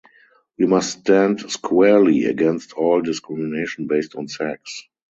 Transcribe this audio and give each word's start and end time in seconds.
We 0.57 0.65
must 0.65 1.01
stand 1.01 1.41
squarely 1.51 2.23
against 2.23 2.73
all 2.73 3.01
discrimination 3.03 3.85
based 3.85 4.15
on 4.15 4.27
sex. 4.27 4.87